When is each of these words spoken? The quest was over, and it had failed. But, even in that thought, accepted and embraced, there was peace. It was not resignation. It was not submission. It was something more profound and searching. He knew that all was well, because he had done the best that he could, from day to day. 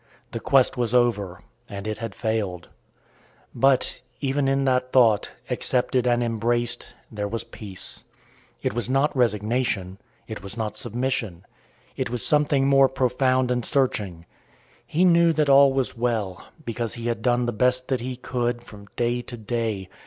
The 0.31 0.39
quest 0.39 0.77
was 0.77 0.95
over, 0.95 1.41
and 1.69 1.85
it 1.85 1.99
had 1.99 2.15
failed. 2.15 2.69
But, 3.53 4.01
even 4.19 4.47
in 4.47 4.65
that 4.65 4.91
thought, 4.91 5.29
accepted 5.47 6.07
and 6.07 6.23
embraced, 6.23 6.95
there 7.11 7.27
was 7.27 7.43
peace. 7.43 8.03
It 8.63 8.73
was 8.73 8.89
not 8.89 9.15
resignation. 9.15 9.99
It 10.27 10.41
was 10.41 10.57
not 10.57 10.75
submission. 10.75 11.45
It 11.95 12.09
was 12.09 12.25
something 12.25 12.65
more 12.65 12.89
profound 12.89 13.51
and 13.51 13.63
searching. 13.63 14.25
He 14.87 15.05
knew 15.05 15.33
that 15.33 15.49
all 15.49 15.71
was 15.71 15.95
well, 15.95 16.47
because 16.65 16.95
he 16.95 17.03
had 17.05 17.21
done 17.21 17.45
the 17.45 17.51
best 17.53 17.87
that 17.89 18.01
he 18.01 18.15
could, 18.15 18.63
from 18.63 18.87
day 18.95 19.21
to 19.21 19.37
day. 19.37 19.87